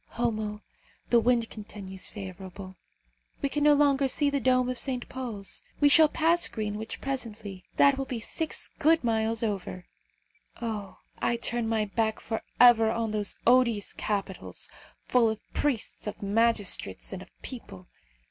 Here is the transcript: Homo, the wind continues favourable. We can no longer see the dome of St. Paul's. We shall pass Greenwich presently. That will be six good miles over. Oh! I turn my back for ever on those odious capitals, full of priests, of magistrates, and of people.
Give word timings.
Homo, 0.13 0.63
the 1.11 1.19
wind 1.19 1.47
continues 1.51 2.09
favourable. 2.09 2.75
We 3.43 3.49
can 3.49 3.63
no 3.63 3.75
longer 3.75 4.07
see 4.07 4.31
the 4.31 4.39
dome 4.39 4.67
of 4.67 4.79
St. 4.79 5.07
Paul's. 5.07 5.61
We 5.79 5.89
shall 5.89 6.07
pass 6.09 6.47
Greenwich 6.47 7.01
presently. 7.01 7.65
That 7.77 7.99
will 7.99 8.05
be 8.05 8.19
six 8.19 8.71
good 8.79 9.03
miles 9.03 9.43
over. 9.43 9.85
Oh! 10.59 10.97
I 11.19 11.35
turn 11.37 11.67
my 11.69 11.85
back 11.85 12.19
for 12.19 12.41
ever 12.59 12.89
on 12.89 13.11
those 13.11 13.35
odious 13.45 13.93
capitals, 13.93 14.67
full 15.07 15.29
of 15.29 15.39
priests, 15.53 16.07
of 16.07 16.23
magistrates, 16.23 17.13
and 17.13 17.21
of 17.21 17.29
people. 17.43 17.87